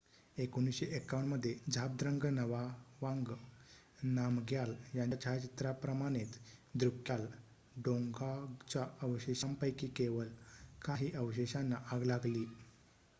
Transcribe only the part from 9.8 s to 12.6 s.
केवळ काही अवशेषांना आग लागली